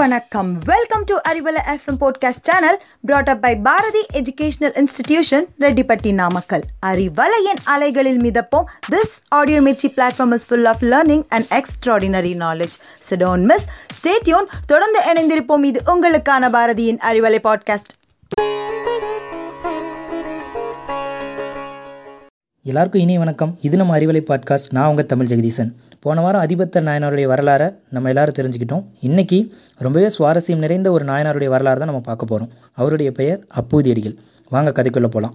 வணக்கம். 0.00 0.58
Welcome 0.64 1.04
to 1.04 1.16
Arivalai 1.28 1.60
FM 1.66 2.00
podcast 2.00 2.42
channel 2.42 2.82
brought 3.00 3.28
up 3.28 3.42
by 3.42 3.56
Bharathi 3.56 4.06
educational 4.12 4.84
institution 4.84 5.44
Rettipatti 5.60 6.12
Namakkal 6.12 6.62
அறிவலையின் 6.86 7.60
அலைகளில் 7.64 8.20
மிதப்போம். 8.20 8.64
This 8.90 9.14
audio 9.28 9.60
Mirchi 9.60 9.92
platform 9.96 10.32
is 10.32 10.46
full 10.46 10.64
of 10.64 10.82
learning 10.82 11.24
and 11.28 11.44
extraordinary 11.50 12.32
knowledge 12.38 12.76
so don't 13.10 13.42
miss 13.42 13.66
stay tuned 14.00 14.46
தொடர்ந்து 14.66 15.00
இணைந்திருப்போம். 15.00 15.64
இது 15.64 15.82
உங்களுக்கான 15.86 16.50
பாரதியின் 16.50 16.98
Arivalai 16.98 17.38
podcast 17.44 17.98
எல்லாருக்கும் 22.62 23.00
இனி 23.00 23.18
வணக்கம். 23.18 23.58
இது 23.60 23.76
நம்ம 23.76 23.98
அறிவலை 23.98 24.24
பாட்காஸ்ட் 24.30 24.66
நான் 24.70 24.88
உங்கள் 24.88 25.06
தமிழ் 25.06 25.26
ஜெகதீசன். 25.26 25.74
போன 26.00 26.20
வாரம் 26.20 26.40
அதிபத்தர் 26.40 26.84
நாயனாருடைய 26.84 27.26
வரலாறை 27.28 27.76
நம்ம 27.90 28.08
எல்லாரும் 28.08 28.34
தெரிஞ்சுக்கிட்டோம். 28.34 28.84
இன்றைக்கி 29.02 29.50
ரொம்பவே 29.76 30.08
சுவாரஸ்யம் 30.18 30.56
நிறைந்த 30.56 30.90
ஒரு 30.90 31.04
நாயனாருடைய 31.04 31.46
வரலாறு 31.46 31.78
தான் 31.78 31.88
நம்ம 31.88 32.00
பார்க்க 32.00 32.26
போகிறோம் 32.26 32.52
அவருடைய 32.72 33.12
பெயர் 33.12 33.46
அப்பூதியடிகள். 33.54 34.16
வாங்க 34.48 34.70
கதைக்குள்ளே 34.70 35.02
போகலாம் 35.02 35.34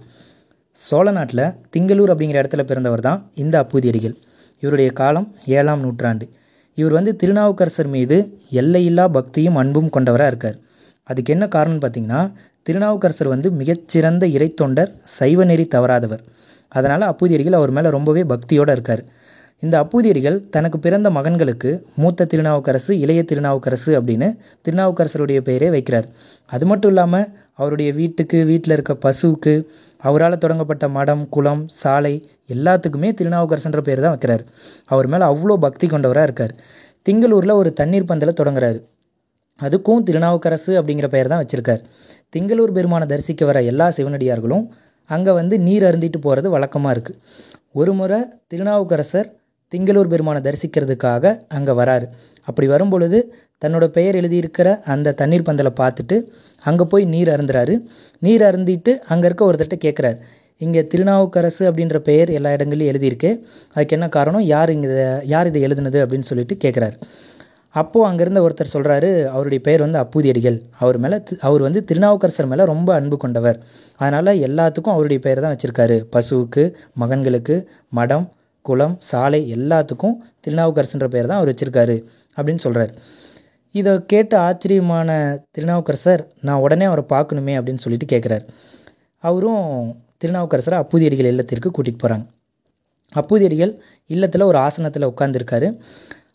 சோழ 0.72 1.10
நாட்டில் 1.10 1.42
திங்களூர் 1.76 2.12
அப்படிங்கிற 2.12 2.42
இடத்துல 2.42 2.62
பிறந்தவர் 2.62 3.00
தான் 3.00 3.30
இந்த 3.34 3.62
அப்பூதியடிகள். 3.62 4.14
இவருடைய 4.60 4.90
காலம் 4.90 5.34
ஏழாம் 5.46 5.80
நூற்றாண்டு. 5.80 6.28
இவர் 6.74 6.92
வந்து 6.92 7.16
திருநாவுக்கரசர் 7.16 7.86
மீது 7.86 8.38
எல்லையில்லா 8.50 9.08
பக்தியும் 9.08 9.56
அன்பும் 9.56 9.90
கொண்டவராக 9.90 10.28
இருக்கார். 10.28 10.58
அதுக்கு 11.04 11.32
என்ன 11.32 11.46
காரணம்னு 11.46 11.82
பார்த்தீங்கன்னா 11.84 12.32
திருநாவுக்கரசர் 12.66 13.32
வந்து 13.34 13.50
மிகச்சிறந்த 13.50 14.26
இறைத்தொண்டர் 14.26 14.90
சைவ 15.04 15.44
நெறி 15.44 15.68
தவறாதவர். 15.74 16.22
அதனால் 16.68 17.04
அப்பூதியடிகள் 17.10 17.58
அவர் 17.58 17.70
மேலே 17.70 17.88
ரொம்பவே 17.90 18.22
பக்தியோடு 18.22 18.72
இருக்கார். 18.72 19.02
இந்த 19.64 19.74
அப்பூதியடிகள் 19.82 20.38
தனக்கு 20.50 20.78
பிறந்த 20.78 21.10
மகன்களுக்கு 21.10 21.70
மூத்த 21.96 22.24
திருநாவுக்கரசு 22.24 22.92
இளைய 22.98 23.20
திருநாவுக்கரசு 23.22 23.90
அப்படின்னு 23.98 24.28
திருநாவுக்கரசருடைய 24.64 25.40
பெயரே 25.40 25.68
வைக்கிறார். 25.70 26.08
அது 26.46 26.66
மட்டும் 26.66 26.90
இல்லாமல் 26.90 27.28
அவருடைய 27.54 27.92
வீட்டுக்கு 27.92 28.44
வீட்டில் 28.44 28.72
இருக்க 28.72 28.94
பசுவுக்கு 29.06 29.54
அவரால் 30.02 30.38
தொடங்கப்பட்ட 30.38 30.88
மடம் 30.88 31.28
குளம் 31.28 31.62
சாலை 31.68 32.14
எல்லாத்துக்குமே 32.54 33.10
திருநாவுக்கரசுன்ற 33.20 33.80
பேர் 33.80 34.00
தான் 34.00 34.18
வைக்கிறார். 34.18 34.44
அவர் 34.86 35.06
மேலே 35.06 35.24
அவ்வளோ 35.24 35.56
பக்தி 35.56 35.86
கொண்டவராக 35.86 36.22
இருக்கார். 36.22 36.54
திங்களூரில் 37.08 37.58
ஒரு 37.60 37.72
தண்ணீர் 37.72 38.10
பந்தலை 38.10 38.34
தொடங்குறாரு. 38.42 38.78
அதுக்கும் 39.60 40.04
திருநாவுக்கரசு 40.08 40.72
அப்படிங்கிற 40.78 41.08
பெயர் 41.14 41.30
தான் 41.32 41.42
வச்சுருக்கார். 41.42 41.82
திங்களூர் 42.34 42.74
பெருமானை 42.76 43.06
தரிசிக்க 43.12 43.44
வர 43.50 43.58
எல்லா 43.72 43.86
சிவனடியார்களும் 43.98 44.64
அங்கே 45.10 45.32
வந்து 45.40 45.56
நீர் 45.66 45.84
அருந்திட்டு 45.88 46.20
போகிறது 46.26 46.48
வழக்கமாக 46.54 46.94
இருக்குது 46.96 47.18
ஒரு 47.80 47.92
முறை 47.98 48.18
திருநாவுக்கரசர் 48.52 49.28
திங்களூர் 49.72 50.10
பெருமானை 50.12 50.40
தரிசிக்கிறதுக்காக 50.46 51.24
அங்கே 51.56 51.72
வராரு. 51.80 52.06
அப்படி 52.48 52.66
வரும் 52.72 52.92
பொழுது 52.94 53.18
தன்னோட 53.62 53.84
பெயர் 53.96 54.18
எழுதியிருக்கிற 54.20 54.68
அந்த 54.92 55.14
தண்ணீர் 55.20 55.46
பந்தலை 55.48 55.72
பார்த்துட்டு 55.80 56.16
அங்கே 56.68 56.84
போய் 56.92 57.04
நீர் 57.14 57.30
அருந்துறாரு. 57.34 57.74
நீர் 58.26 58.44
அருந்திட்டு 58.48 58.92
அங்கே 59.12 59.26
இருக்க 59.28 59.48
ஒருத்தர்கிட்ட 59.48 59.78
கேட்குறாரு 59.86 60.18
இங்கே 60.60 60.82
திருநாவுக்கரசு 60.92 61.62
அப்படின்ற 61.70 61.96
பெயர் 62.08 62.30
எல்லா 62.36 62.50
இடங்கள்லையும் 62.56 62.92
எழுதியிருக்கு. 62.92 63.30
அதுக்கு 63.74 63.96
என்ன 63.96 64.06
காரணம்? 64.16 64.44
யார் 64.54 64.70
இங்கே 64.76 64.90
யார் 65.32 65.50
இதை 65.50 65.62
எழுதுனது 65.68 65.98
அப்படின்னு 66.04 66.28
சொல்லிட்டு 66.30 66.56
கேட்குறாரு 66.64 66.96
அப்போது 67.80 68.06
அங்கேருந்து 68.08 68.42
ஒருத்தர் 68.46 68.72
சொல்கிறாரு 68.74 69.10
அவருடைய 69.32 69.60
பெயர் 69.66 69.84
வந்து 69.84 70.00
அப்பூதியடிகள். 70.02 70.56
அவர் 70.82 70.98
மேலே 71.04 71.16
அவர் 71.48 71.62
வந்து 71.66 71.80
திருநாவுக்கரசர் 71.88 72.50
மேலே 72.52 72.64
ரொம்ப 72.72 72.90
அன்பு 72.98 73.16
கொண்டவர். 73.24 73.58
அதனால் 73.96 74.32
எல்லாத்துக்கும் 74.46 74.94
அவருடைய 74.94 75.20
பெயர் 75.26 75.42
தான் 75.44 75.54
வச்சுருக்காரு. 75.54 75.96
பசுவுக்கு 76.14 76.64
மகன்களுக்கு 77.02 77.56
மடம் 77.98 78.26
குளம் 78.64 78.96
சாலை 79.10 79.40
எல்லாத்துக்கும் 79.56 80.16
திருநாவுக்கரசுன்ற 80.44 81.06
பெயர் 81.08 81.28
தான் 81.30 81.40
அவர் 81.40 81.50
வச்சுருக்காரு 81.52 81.96
அப்படின்னு 82.36 82.62
சொல்கிறார் 82.66 82.92
இதை 83.74 83.92
கேட்ட 84.06 84.32
ஆச்சரியமான 84.38 85.10
திருநாவுக்கரசர் 85.50 86.22
நான் 86.40 86.62
உடனே 86.64 86.84
அவரை 86.84 87.04
பார்க்கணுமே 87.14 87.54
அப்படின்னு 87.58 87.82
சொல்லிட்டு 87.84 88.08
கேட்குறாரு 88.12 88.44
அவரும் 89.24 89.64
திருநாவுக்கரசரை 90.24 90.76
அப்பூதியடிகள் 90.82 91.30
இல்லத்திற்கு 91.32 91.70
கூட்டிகிட்டு 91.70 92.02
போகிறாங்க 92.02 92.26
அப்பூதியடிகள் 93.12 93.72
இல்லத்தில் 94.10 94.48
ஒரு 94.50 94.58
ஆசனத்தில் 94.58 95.10
உட்காந்துருக்காரு 95.10 95.68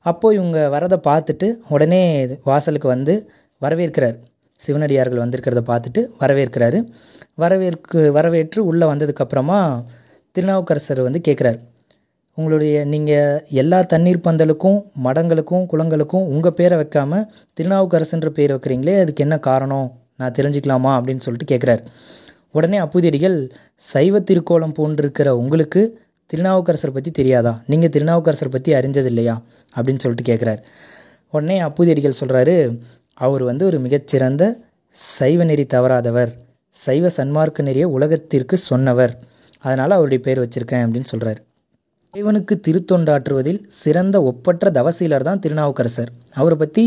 அப்போது 0.05 0.37
இவங்க 0.37 0.59
வரதை 0.75 0.97
பார்த்துட்டு 1.07 1.47
உடனே 1.69 2.03
வாசலுக்கு 2.43 2.87
வந்து 2.87 3.13
வரவேற்கிறார். 3.61 4.17
சிவனடியார்கள் 4.59 5.23
வந்திருக்கிறத 5.23 5.61
பார்த்துட்டு 5.67 6.01
வரவேற்கிறாரு. 6.19 6.79
வரவேற்கு 7.37 7.99
வரவேற்று 8.09 8.65
உள்ளே 8.65 8.85
வந்ததுக்கப்புறமா 8.87 9.59
திருநாவுக்கரசர் 10.35 11.01
வந்து 11.01 11.21
கேட்குறாரு 11.27 11.59
உங்களுடைய 12.37 12.75
நீங்கள் 12.85 13.41
எல்லா 13.49 13.81
தண்ணீர் 13.81 14.25
பந்தலுக்கும் 14.27 14.77
மடங்களுக்கும் 15.03 15.63
குளங்களுக்கும் 15.71 16.27
உங்கள் 16.33 16.53
பேரை 16.53 16.77
வைக்காமல் 16.77 17.25
திருநாவுக்கரசுன்ற 17.59 18.29
பேர் 18.29 18.53
வைக்கிறீங்களே 18.55 18.95
அதுக்கு 18.99 19.23
என்ன 19.23 19.39
காரணம்? 19.39 19.87
நான் 20.17 20.31
தெரிஞ்சுக்கலாமா? 20.31 20.91
அப்படின்னு 20.97 21.23
சொல்லிட்டு 21.25 21.49
கேட்குறாரு. 21.51 21.81
உடனே 22.51 22.79
அப்புதியடிகள் 22.79 23.37
சைவ 23.75 24.19
திருக்கோலம் 24.19 24.75
போன்றிருக்கிற 24.77 25.29
உங்களுக்கு 25.41 25.81
திருநாவுக்கரசர் 26.31 26.93
பற்றி 26.95 27.11
தெரியாதா? 27.11 27.53
நீங்கள் 27.67 27.91
திருநாவுக்கரசர் 27.95 28.53
பற்றி 28.55 28.71
அறிஞ்சது 28.73 29.09
இல்லையா 29.11 29.35
அப்படின்னு 29.75 30.01
சொல்லிட்டு 30.03 30.27
கேட்குறாரு 30.31 30.61
உடனே 31.33 31.57
அப்புதியடிகள் 31.61 32.19
சொல்கிறாரு 32.21 32.55
அவர் 33.13 33.43
வந்து 33.43 33.63
ஒரு 33.65 33.77
மிகச்சிறந்த 33.79 34.43
சைவ 35.17 35.43
நெறி 35.43 35.65
தவறாதவர். 35.73 36.31
சைவ 36.73 37.05
சன்மார்க்க 37.17 37.65
நெறிய 37.67 37.85
உலகத்திற்கு 37.97 38.55
சொன்னவர். 38.69 39.13
அதனால் 39.59 39.95
அவருடைய 39.97 40.19
பேர் 40.23 40.41
வச்சுருக்கேன் 40.43 40.83
அப்படின்னு 40.85 41.09
சொல்கிறார் 41.13 41.39
இறைவனுக்கு 42.13 42.53
திருத்தொண்டாற்றுவதில் 42.67 43.59
சிறந்த 43.81 44.15
ஒப்பற்ற 44.21 44.71
தவசீலர் 44.71 45.27
தான் 45.27 45.39
திருநாவுக்கரசர். 45.39 46.11
அவரை 46.33 46.57
பற்றி 46.57 46.83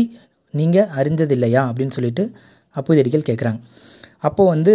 நீங்கள் 0.53 0.89
அறிஞ்சதில்லையா? 0.99 1.61
அப்படின்னு 1.69 1.95
சொல்லிட்டு 1.97 2.23
அப்பூதியடிகள் 2.75 3.27
கேட்குறாங்க 3.29 3.59
அப்போது 4.19 4.49
வந்து 4.49 4.73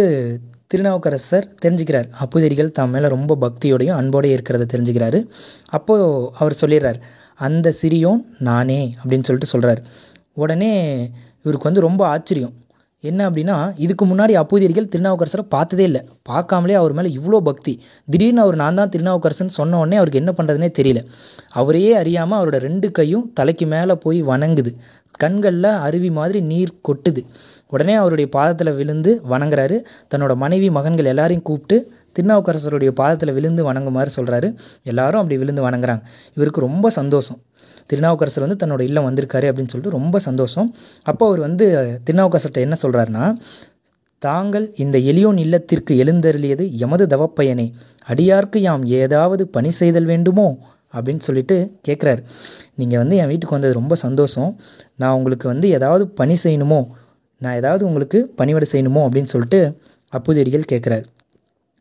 திருநாவுக்கரசர் 0.71 1.47
தெரிஞ்சுக்கிறார். 1.65 2.07
அப்புதரிகள் 2.23 2.71
தம் 2.71 2.93
மேலே 2.95 3.07
ரொம்ப 3.07 3.37
பக்தியோடையும் 3.41 3.99
அன்போடையும் 4.01 4.39
இருக்கிறத 4.39 4.65
தெரிஞ்சுக்கிறாரு. 4.73 5.19
அப்போது 5.69 6.05
அவர் 6.39 6.57
சொல்லிடுறார் 6.61 6.99
அந்த 7.47 7.73
சிறியோன் 7.81 8.23
நானே 8.39 8.81
அப்படின்னு 8.97 9.27
சொல்லிட்டு 9.27 9.53
சொல்கிறார் 9.53 9.81
உடனே 10.33 10.73
இவருக்கு 11.43 11.69
வந்து 11.69 11.87
ரொம்ப 11.87 12.01
ஆச்சரியம். 12.07 12.53
என்ன 13.09 13.29
அப்படின்னா 13.29 13.55
இதுக்கு 13.83 14.05
முன்னாடி 14.05 14.33
அப்போதியர்கள் 14.41 14.89
திருநாவுக்கரசரை 14.93 15.43
பார்த்ததே 15.49 15.83
இல்லை. 15.83 16.01
பார்க்காமலே 16.29 16.75
அவர் 16.81 16.93
மேலே 16.97 17.09
இவ்வளோ 17.19 17.37
பக்தி. 17.49 17.73
திடீர்னு 18.11 18.41
அவர் 18.41 18.55
நான் 18.55 18.75
தான் 18.75 18.89
திருநாவுக்கரசன் 18.89 19.55
சொன்ன 19.59 19.77
உடனே 19.77 19.95
அவருக்கு 19.95 20.21
என்ன 20.23 20.33
பண்ணுறதுனே 20.37 20.69
தெரியல. 20.79 21.01
அவரையே 21.61 21.93
அறியாமல் 21.93 22.39
அவரோட 22.39 22.57
ரெண்டு 22.67 22.91
கையும் 22.91 23.25
தலைக்கு 23.33 23.67
மேலே 23.67 23.95
போய் 24.05 24.21
வணங்குது. 24.23 24.73
கண்களில் 25.23 25.71
அருவி 25.87 26.09
மாதிரி 26.09 26.41
நீர் 26.51 26.77
கொட்டுது. 26.87 27.21
உடனே 27.67 27.93
அவருடைய 27.93 28.29
பாதத்தில் 28.31 28.73
விழுந்து 28.73 29.11
வணங்குறாரு. 29.29 29.77
தன்னோட 30.13 30.35
மனைவி 30.35 30.69
மகன்கள் 30.69 31.05
எல்லாரையும் 31.05 31.45
கூப்பிட்டு 31.49 31.77
திருநாவுக்கரசருடைய 32.15 32.91
பாதத்தில் 33.01 33.33
விழுந்து 33.33 33.61
வணங்குமாறு 33.69 34.11
சொல்கிறாரு 34.15 34.47
எல்லாரும் 34.83 35.21
அப்படி 35.21 35.37
விழுந்து 35.37 35.69
வணங்குறாங்க. 35.69 36.03
இவருக்கு 36.37 36.67
ரொம்ப 36.67 36.89
சந்தோஷம். 36.89 37.39
திருநாவுக்கரசர் 37.87 38.45
வந்து 38.47 38.59
தன்னோட 38.65 38.81
இல்லம் 38.81 39.07
வந்திருக்காரு 39.09 39.47
அப்படின்னு 39.49 39.71
சொல்லிட்டு 39.73 39.97
ரொம்ப 39.97 40.19
சந்தோஷம். 40.19 40.75
அப்போ 41.03 41.27
அவர் 41.27 41.39
வந்து 41.39 41.65
திருநாவுக்கரசர்கிட்ட 42.05 42.65
என்ன 42.67 42.77
சொல்கிறாருன்னா 42.81 43.25
தாங்கள் 44.19 44.73
இந்த 44.75 44.97
எளியோன் 44.97 45.37
இல்லத்திற்கு 45.37 46.03
எழுந்தருளியது 46.03 46.71
எமது 46.71 47.05
தவப்பயனே. 47.05 47.71
அடியார்க்கு 48.07 48.57
யாம் 48.57 48.85
ஏதாவது 48.85 49.47
பணி 49.47 49.71
செய்தல் 49.71 50.05
வேண்டுமோ? 50.05 50.57
அப்படின்னு 50.93 51.17
சொல்லிட்டு 51.17 51.71
கேட்குறாரு 51.87 52.21
நீங்கள் 52.75 52.99
வந்து 52.99 53.15
என் 53.15 53.27
வீட்டுக்கு 53.27 53.55
வந்தது 53.55 53.73
ரொம்ப 53.73 53.95
சந்தோஷம். 53.95 54.59
நான் 54.95 55.11
உங்களுக்கு 55.11 55.47
வந்து 55.47 55.69
ஏதாவது 55.69 56.07
பணி 56.07 56.37
செய்யணுமோ? 56.43 56.87
நான் 57.41 57.55
ஏதாவது 57.55 57.85
உங்களுக்கு 57.85 58.33
பணிவிட 58.37 58.65
செய்யணுமோ? 58.71 59.01
அப்படின்னு 59.07 59.23
சொல்லிட்டு 59.23 59.77
அப்புதடிகள் 60.09 60.69
கேட்குறாரு 60.71 61.03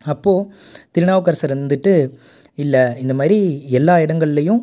அப்போது 0.04 0.48
திருநாவுக்கரசர் 0.90 1.58
வந்துட்டு 1.58 2.12
இல்லை 2.54 3.00
இந்த 3.00 3.14
மாதிரி 3.14 3.38
எல்லா 3.68 3.96
இடங்கள்லையும் 3.96 4.62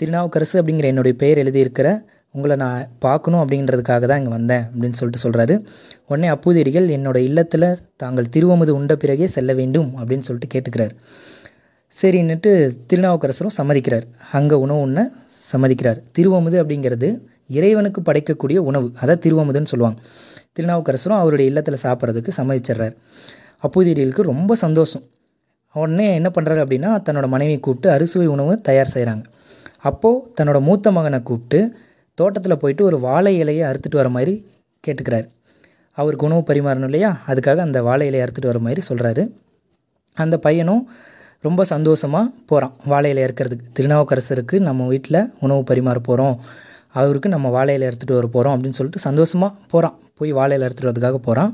திருநாவுக்கரசு 0.00 0.54
அப்படிங்கிற 0.60 0.84
என்னுடைய 0.84 1.14
பெயர் 1.16 1.38
எழுதியிருக்கிற 1.38 1.88
உங்களை 2.34 2.56
நான் 2.56 2.88
பார்க்கணும் 2.98 3.40
அப்படின்றதுக்காக 3.42 4.06
தான் 4.06 4.20
இங்கே 4.20 4.30
வந்தேன் 4.30 4.64
அப்படின்னு 4.72 4.96
சொல்லிட்டு 4.98 5.22
சொல்கிறாரு 5.24 5.54
உடனே 6.06 6.28
அப்பூதிரிகள் 6.28 6.86
என்னோட 6.96 7.16
இல்லத்தில் 7.28 7.66
தாங்கள் 7.96 8.28
திருவமுது 8.36 8.72
உண்ட 8.78 8.94
பிறகே 8.96 9.26
செல்ல 9.26 9.52
வேண்டும் 9.52 9.88
அப்படின்னு 9.98 10.26
சொல்லிட்டு 10.28 10.50
கேட்டுக்கிறார். 10.54 10.92
சரின்னுட்டு 11.92 12.50
திருநாவுக்கரசரும் 12.86 13.56
சம்மதிக்கிறார். 13.58 14.06
அங்கே 14.32 14.54
உணவு 14.54 14.80
உண்ண 14.80 15.00
சம்மதிக்கிறார். 15.52 15.98
திருவமுது 16.18 16.56
அப்படிங்கிறது 16.62 17.08
இறைவனுக்கு 17.58 18.00
படைக்கக்கூடிய 18.08 18.58
உணவு. 18.70 18.88
அதான் 19.02 19.22
திருவமுதுன்னு 19.26 19.70
சொல்லுவாங்க. 19.72 19.98
திருநாவுக்கரசரும் 20.52 21.20
அவருடைய 21.22 21.50
இல்லத்தில் 21.50 21.82
சாப்பிட்றதுக்கு 21.82 22.32
சம்மதிச்சிடுறார். 22.36 22.94
அப்பூதிரிகளுக்கு 23.62 24.22
ரொம்ப 24.32 24.54
சந்தோஷம். 24.64 25.04
உடனே 25.74 26.14
என்ன 26.14 26.28
பண்ணுறாரு 26.36 26.60
அப்படின்னா 26.64 26.90
தன்னோட 27.06 27.26
மனைவியை 27.28 27.60
கூப்பிட்டு 27.60 27.88
அறுசுவை 27.96 28.26
உணவு 28.26 28.52
தயார் 28.60 28.94
செய்கிறாங்க 28.94 29.24
அப்போது 29.84 30.22
தன்னோட 30.38 30.58
மூத்த 30.68 30.90
மகனை 30.96 31.18
கூப்பிட்டு 31.22 31.60
தோட்டத்தில் 32.18 32.60
போயிட்டு 32.62 32.84
ஒரு 32.84 32.96
வாழை 33.00 33.32
இலையை 33.42 33.64
அறுத்துட்டு 33.70 34.00
வர 34.00 34.08
மாதிரி 34.16 34.34
கேட்டுக்கிறார். 34.84 35.26
அவருக்கு 35.98 36.26
உணவு 36.26 36.42
பரிமாறணும் 36.48 36.88
இல்லையா? 36.90 37.10
அதுக்காக 37.30 37.62
அந்த 37.66 37.78
வாழை 37.88 38.04
இலையை 38.10 38.24
அறுத்துட்டு 38.24 38.50
வர 38.52 38.60
மாதிரி 38.66 38.82
சொல்கிறாரு 38.88 39.22
அந்த 40.16 40.36
பையனும் 40.46 40.82
ரொம்ப 41.46 41.64
சந்தோஷமாக 41.72 42.26
போகிறான் 42.50 42.74
வாழை 42.92 43.10
இலை 43.12 43.22
அறுக்கிறதுக்கு. 43.26 43.66
திருநாவுக்கரசருக்கு 43.78 44.56
நம்ம 44.68 44.86
வீட்டில் 44.92 45.20
உணவு 45.44 45.62
பரிமாற 45.70 45.98
போகிறோம் 46.08 46.34
அவருக்கு 47.00 47.28
நம்ம 47.34 47.46
வாழை 47.56 47.72
இலை 47.78 47.86
எடுத்துகிட்டு 47.88 48.18
வர 48.18 48.28
போகிறோம் 48.36 48.54
அப்படின்னு 48.54 48.78
சொல்லிட்டு 48.78 49.02
சந்தோஷமாக 49.08 49.52
போகிறான் 49.72 49.96
போய் 50.18 50.32
வாழை 50.38 50.54
இலை 50.56 50.64
எடுத்துகிட்டு 50.68 50.90
வரதுக்காக 50.90 51.18
போகிறான் 51.26 51.52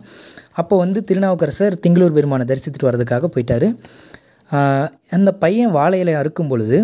அப்போ 0.61 0.75
வந்து 0.82 0.99
திருநாவுக்கரசர் 1.09 1.75
திங்களூர் 1.87 2.17
பெருமானை 2.19 2.44
தரிசித்துட்டு 2.50 2.88
வர்றதுக்காக 2.88 3.29
போயிட்டார். 3.35 3.69
அந்த 5.17 5.31
பையன் 5.43 5.75
வாழை 5.79 5.99
இலை 6.05 6.15
அறுக்கும் 6.20 6.50
பொழுது 6.53 6.79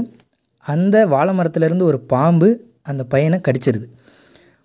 அந்த 0.66 1.06
வாழை 1.06 1.32
மரத்துலேருந்து 1.38 1.88
ஒரு 1.90 2.00
பாம்பு 2.12 2.48
அந்த 2.82 3.02
பையனை 3.04 3.38
கடிச்சிருது. 3.48 3.86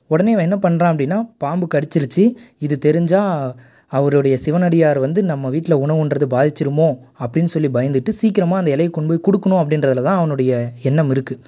உடனே 0.10 0.32
இவன் 0.32 0.48
என்ன 0.50 0.58
பண்ணுறான் 0.66 0.92
அப்படின்னா 0.94 1.18
பாம்பு 1.38 1.68
கடிச்சிருச்சு. 1.76 2.24
இது 2.60 2.76
தெரிஞ்சால் 2.88 3.54
அவருடைய 3.92 4.36
சிவனடியார் 4.38 5.00
வந்து 5.00 5.20
நம்ம 5.24 5.50
வீட்டில் 5.50 5.82
உணவுன்றது 5.84 6.26
பாதிச்சிருமோ 6.26 6.88
அப்படின்னு 7.20 7.46
சொல்லி 7.46 7.70
பயந்துட்டு 7.70 8.12
சீக்கிரமாக 8.12 8.62
அந்த 8.62 8.72
இலையை 8.76 8.92
கொண்டு 8.92 9.10
போய் 9.12 9.26
கொடுக்கணும் 9.28 9.62
அப்படின்றதுல 9.62 10.04
தான் 10.04 10.18
அவனுடைய 10.18 10.52
எண்ணம் 10.84 11.12
இருக்குது 11.12 11.42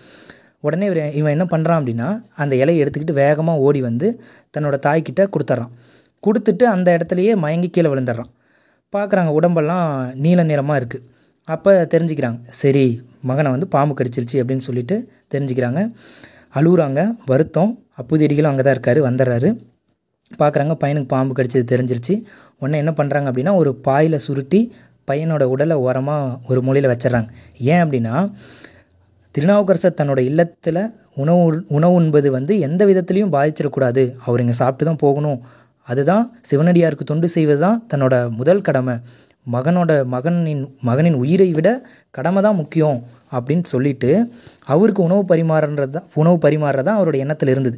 உடனே 0.59 0.85
இவன் 0.85 1.13
இவன் 1.13 1.31
என்ன 1.31 1.45
பண்ணுறான் 1.45 1.79
அப்படின்னா 1.79 2.07
அந்த 2.35 2.53
இலையை 2.55 2.79
எடுத்துக்கிட்டு 2.83 3.13
வேகமாக 3.13 3.59
ஓடி 3.59 3.81
வந்து 3.81 4.07
தன்னோட 4.57 4.75
தாய்கிட்ட 4.87 5.23
கொடுத்துட்றான் 5.33 5.73
கொடுத்துட்டு 6.23 6.65
அந்த 6.65 6.97
இடத்துலையே 6.97 7.33
மயங்கி 7.35 7.69
கீழே 7.69 7.89
விழுந்துடுறான் 7.89 8.31
பார்க்குறாங்க 8.93 9.31
உடம்பெல்லாம் 9.31 9.87
நீல 10.15 10.43
நிறமாக 10.43 10.79
இருக்குது 10.79 11.03
அப்போ 11.53 11.71
தெரிஞ்சுக்கிறாங்க. 11.93 12.39
சரி 12.61 12.85
மகனை 13.29 13.49
வந்து 13.55 13.67
பாம்பு 13.75 13.93
கடிச்சிருச்சு 13.99 14.37
அப்படின்னு 14.41 14.65
சொல்லிட்டு 14.67 14.95
தெரிஞ்சுக்கிறாங்க. 15.33 15.81
அழுகுறாங்க 16.57 17.01
வருத்தம். 17.31 17.71
அப்புதியடிகளும் 18.01 18.51
அங்கே 18.51 18.63
தான் 18.67 18.75
இருக்கார் 18.77 18.99
வந்துடுறாரு. 19.07 19.49
பார்க்குறாங்க 20.39 20.73
பையனுக்கு 20.81 21.09
பாம்பு 21.13 21.33
கடிச்சது 21.37 21.65
தெரிஞ்சிருச்சு. 21.73 22.15
உடனே 22.61 22.77
என்ன 22.83 22.91
பண்ணுறாங்க 22.99 23.27
அப்படின்னா 23.31 23.53
ஒரு 23.61 23.71
பாயில் 23.87 24.23
சுருட்டி 24.25 24.59
பையனோட 25.09 25.43
உடலை 25.53 25.75
ஓரமாக 25.85 26.33
ஒரு 26.51 26.61
மூலையில் 26.67 26.89
வச்சிடுறாங்க. 26.91 27.29
ஏன் 27.71 27.83
அப்படின்னா 27.83 28.15
திருநாவுக்கரசர் 29.35 29.99
தன்னோட 29.99 30.19
இல்லத்தில் 30.29 30.81
உணவு 31.23 31.41
உணவு 31.77 31.95
உண்பது 31.99 32.27
வந்து 32.37 32.53
எந்த 32.67 32.81
விதத்துலையும் 32.89 33.33
பாதிச்சிடக்கூடாது. 33.35 34.03
அவர் 34.25 34.41
இங்கே 34.43 34.55
சாப்பிட்டு 34.61 34.87
தான் 34.89 35.01
போகணும். 35.05 35.39
அதுதான் 35.87 36.23
சிவனடியாருக்கு 36.49 37.05
தொண்டு 37.11 37.27
செய்வது 37.35 37.61
தான் 37.65 37.79
தன்னோட 37.91 38.15
முதல் 38.39 38.65
கடமை. 38.67 38.95
மகனோட 39.55 39.91
மகனின் 40.13 40.63
மகனின் 40.89 41.17
உயிரை 41.23 41.49
விட 41.57 41.69
கடமை 42.17 42.41
தான் 42.45 42.57
முக்கியம் 42.61 42.99
அப்படின்னு 43.37 43.65
சொல்லிட்டு 43.73 44.11
அவருக்கு 44.73 45.01
உணவு 45.07 45.23
பரிமாறுறது 45.31 45.93
தான் 45.97 46.07
உணவு 46.21 46.37
பரிமாறுறது 46.45 46.87
தான் 46.87 46.97
அவரோட 46.99 47.17
எண்ணத்தில் 47.23 47.53
இருந்தது. 47.53 47.77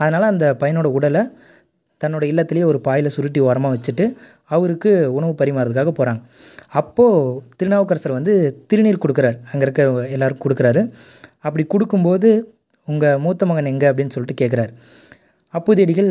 அதனால் 0.00 0.30
அந்த 0.32 0.46
பையனோட 0.60 0.90
உடலை 0.98 1.22
தன்னோட 2.00 2.24
இல்லத்திலேயே 2.32 2.66
ஒரு 2.70 2.78
பாயில் 2.86 3.14
சுருட்டி 3.14 3.40
ஓரமாக 3.48 3.74
வச்சுட்டு 3.74 4.04
அவருக்கு 4.54 4.90
உணவு 5.16 5.32
பரிமாறதுக்காக 5.40 5.90
போகிறாங்க 5.98 6.22
அப்போது 6.80 7.34
திருநாவுக்கரசர் 7.58 8.16
வந்து 8.18 8.34
திருநீர் 8.70 9.02
கொடுக்குறாரு. 9.04 9.36
அங்கே 9.50 9.64
இருக்கிற 9.66 10.06
எல்லாருக்கும் 10.16 10.46
கொடுக்குறாரு. 10.46 10.82
அப்படி 11.46 11.64
கொடுக்கும்போது 11.74 12.30
உங்கள் 12.88 13.20
மூத்த 13.24 13.46
மகன் 13.50 13.70
எங்கே 13.72 13.88
அப்படின்னு 13.90 14.14
சொல்லிட்டு 14.14 14.40
கேட்குறாரு 14.42 14.72
அப்புதியடிகள் 15.54 16.10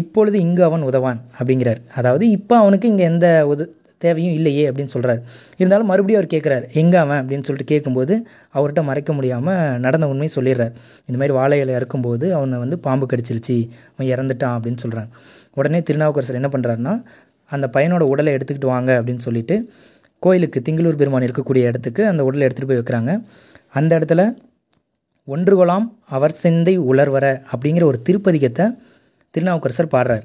இப்பொழுது 0.00 0.36
இங்கு 0.46 0.62
அவன் 0.66 0.86
உதவான் 0.90 1.20
அப்படிங்கிறார். 1.38 1.80
அதாவது 1.98 2.24
இப்போ 2.36 2.54
அவனுக்கு 2.62 2.86
இங்கே 2.92 3.04
எந்த 3.12 3.28
உத 3.52 3.62
தேவையும் 3.98 4.32
இல்லையே 4.32 4.70
அப்படின்னு 4.70 4.92
சொல்கிறார் 4.94 5.20
இருந்தாலும் 5.56 5.86
மறுபடியும் 5.86 6.20
அவர் 6.20 6.32
கேட்குறாரு 6.34 6.72
எங்கே 6.72 6.96
அவன்? 6.96 7.20
அப்படின்னு 7.24 7.46
சொல்லிட்டு 7.48 7.64
கேட்கும்போது 7.64 8.14
அவர்கிட்ட 8.54 8.82
மறைக்க 8.82 9.12
முடியாமல் 9.12 9.78
நடந்த 9.78 10.08
உண்மையை 10.08 10.34
சொல்லிடுறார். 10.36 10.74
இந்த 11.06 11.18
மாதிரி 11.20 11.32
வாழை 11.32 11.58
இலை 11.58 11.74
இறக்கும்போது 11.74 12.34
அவனை 12.34 12.58
வந்து 12.58 12.78
பாம்பு 12.78 13.06
கடிச்சிருச்சு 13.06 13.56
அவன் 13.96 14.10
இறந்துட்டான் 14.14 14.54
அப்படின்னு 14.56 14.76
சொல்கிறான் 14.76 15.10
உடனே 15.54 15.82
திருநாவுக்கரசர் 15.82 16.38
என்ன 16.40 16.50
பண்ணுறாருன்னா 16.52 17.02
அந்த 17.50 17.70
பையனோட 17.72 18.00
உடலை 18.00 18.34
எடுத்துக்கிட்டு 18.34 18.66
வாங்க 18.66 19.02
அப்படின்னு 19.02 19.24
சொல்லிட்டு 19.26 19.70
கோயிலுக்கு 20.18 20.62
திங்களூர் 20.68 20.96
பெருமான் 20.96 21.22
இருக்கக்கூடிய 21.22 21.64
இடத்துக்கு 21.70 22.06
அந்த 22.06 22.24
உடலை 22.24 22.46
எடுத்துகிட்டு 22.46 22.68
போய் 22.68 22.78
வைக்கிறாங்க. 22.78 23.24
அந்த 23.70 23.98
இடத்துல 23.98 24.22
ஒன்றுகொலாம் 25.28 25.86
அவர் 26.08 26.30
சிந்தை 26.30 26.78
உலர்வர 26.80 27.26
அப்படிங்கிற 27.52 27.84
ஒரு 27.84 28.02
திருப்பதிகத்தை 28.02 28.66
திருநாவுக்கரசர் 29.30 29.92
பாடுறார். 29.94 30.24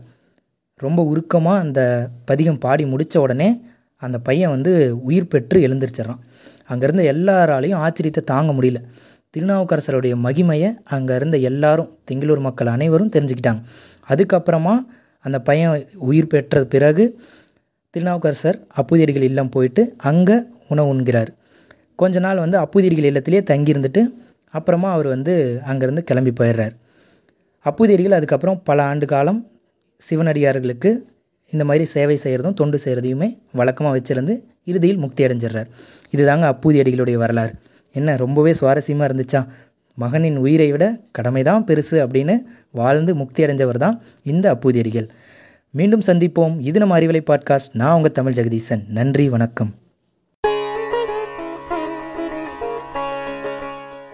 ரொம்ப 0.81 1.01
உருக்கமாக 1.11 1.63
அந்த 1.65 1.81
பதிகம் 2.25 2.61
பாடி 2.65 2.83
முடித்த 2.85 3.15
உடனே 3.21 3.49
அந்த 4.01 4.17
பையன் 4.27 4.53
வந்து 4.55 4.71
உயிர் 5.07 5.31
பெற்று 5.33 5.57
எழுந்திரிச்சிட்றான். 5.67 6.21
அங்கேருந்து 6.71 7.03
எல்லாராலையும் 7.13 7.81
ஆச்சரியத்தை 7.85 8.21
தாங்க 8.31 8.51
முடியல. 8.57 8.79
திருநாவுக்கரசருடைய 9.33 10.13
மகிமையை 10.25 10.69
அங்கே 10.95 11.13
இருந்த 11.15 11.37
எல்லாரும் 11.49 11.91
திங்களூர் 12.11 12.41
மக்கள் 12.47 12.73
அனைவரும் 12.75 13.13
தெரிஞ்சுக்கிட்டாங்க. 13.15 13.61
அதுக்கப்புறமா 14.09 14.73
அந்த 15.25 15.37
பையன் 15.47 15.73
உயிர் 16.09 16.31
பெற்ற 16.33 16.63
பிறகு 16.73 17.03
திருநாவுக்கரசர் 17.93 18.57
அப்புதியடிகள் 18.81 19.27
இல்லம் 19.29 19.53
போயிட்டு 19.55 19.83
அங்கே 20.09 20.37
உணவு 20.67 20.89
உண்கிறார் 20.93 21.31
கொஞ்ச 21.99 22.19
நாள் 22.19 22.43
வந்து 22.43 22.57
அப்புதியடிகள் 22.57 23.09
இல்லத்திலே 23.09 23.41
தங்கியிருந்துட்டு 23.51 24.01
அப்புறமா 24.57 24.89
அவர் 24.91 25.07
வந்து 25.07 25.33
அங்கேருந்து 25.69 26.03
கிளம்பி 26.09 26.31
போயிடுறார். 26.39 26.73
அப்புதியடிகள் 27.65 28.17
அதுக்கப்புறம் 28.17 28.59
பல 28.69 28.79
ஆண்டு 28.83 29.05
காலம் 29.05 29.39
சிவனடியார்களுக்கு 30.09 30.97
இந்த 31.51 31.63
மாதிரி 31.63 31.85
சேவை 31.85 32.19
செய்கிறதும் 32.23 32.53
தொண்டு 32.53 32.79
செய்கிறதையுமே 32.85 33.37
வழக்கமாக 33.53 33.97
வச்சிருந்து 33.97 34.43
இறுதியில் 34.63 34.97
முக்தி 34.97 35.25
அடைஞ்சிடுறார். 35.25 35.65
இதுதாங்க 36.15 36.45
அப்பூதி 36.51 36.79
அடிகளுடைய 36.81 37.13
வரலாறு. 37.13 37.53
என்ன 37.93 38.15
ரொம்பவே 38.15 38.51
சுவாரஸ்யமாக 38.51 39.07
இருந்துச்சா? 39.11 39.45
மகனின் 39.95 40.37
உயிரை 40.37 40.71
விட 40.71 40.99
கடமை 41.11 41.43
தான் 41.43 41.63
பெருசு 41.63 41.91
அப்படின்னு 41.91 42.35
வாழ்ந்து 42.71 43.15
முக்தி 43.15 43.43
அடைஞ்சவர் 43.43 43.77
தான் 43.77 44.01
இந்த 44.23 44.53
அப்பூதி 44.53 44.77
அடிகள் 44.77 45.09
மீண்டும் 45.71 46.01
சந்திப்போம். 46.05 46.55
இது 46.59 46.79
நம்ம 46.79 46.99
அறிவலை 46.99 47.21
பாட்காஸ்ட். 47.31 47.73
நான் 47.73 47.95
உங்கள் 47.95 48.11
தமிழ் 48.11 48.33
ஜெகதீசன். 48.33 48.87
நன்றி 48.87 49.29
வணக்கம். 49.29 49.75